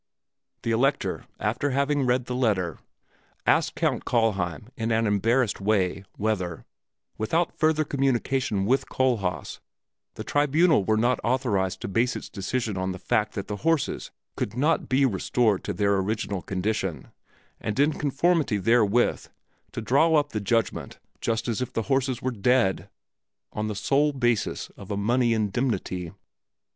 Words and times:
The 0.63 0.71
Elector, 0.71 1.25
after 1.39 1.69
having 1.69 2.07
read 2.07 2.25
the 2.25 2.33
letter, 2.33 2.79
asked 3.45 3.75
Count 3.75 4.03
Kallheim 4.03 4.69
in 4.75 4.91
an 4.91 5.05
embarrassed 5.05 5.61
way 5.61 6.05
whether, 6.17 6.65
without 7.19 7.55
further 7.59 7.83
communication 7.83 8.65
with 8.65 8.89
Kohlhaas, 8.89 9.59
the 10.15 10.23
Tribunal 10.23 10.83
were 10.85 10.97
not 10.97 11.19
authorized 11.23 11.81
to 11.81 11.87
base 11.87 12.15
its 12.15 12.29
decision 12.29 12.77
on 12.77 12.93
the 12.93 12.97
fact 12.97 13.33
that 13.35 13.47
the 13.47 13.57
horses 13.57 14.09
could 14.35 14.57
not 14.57 14.89
be 14.89 15.05
restored 15.05 15.63
to 15.65 15.71
their 15.71 15.95
original 15.97 16.41
condition, 16.41 17.09
and 17.59 17.79
in 17.79 17.93
conformity 17.93 18.57
therewith 18.57 19.27
to 19.71 19.81
draw 19.81 20.15
up 20.15 20.31
the 20.31 20.41
judgment 20.41 20.97
just 21.21 21.47
as 21.47 21.61
if 21.61 21.71
the 21.73 21.83
horses 21.93 22.23
were 22.23 22.31
dead, 22.31 22.89
on 23.53 23.67
the 23.67 23.75
sole 23.75 24.13
basis 24.13 24.71
of 24.71 24.89
a 24.89 24.97
money 24.97 25.31
indemnity. 25.31 26.11